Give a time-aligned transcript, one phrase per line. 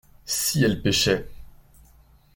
[0.25, 1.29] Si elle pêchait.